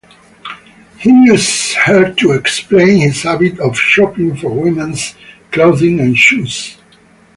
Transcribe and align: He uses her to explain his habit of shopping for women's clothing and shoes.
He 0.97 1.11
uses 1.25 1.75
her 1.75 2.11
to 2.15 2.31
explain 2.31 3.01
his 3.01 3.21
habit 3.21 3.59
of 3.59 3.77
shopping 3.77 4.35
for 4.35 4.49
women's 4.49 5.13
clothing 5.51 5.99
and 5.99 6.17
shoes. 6.17 6.75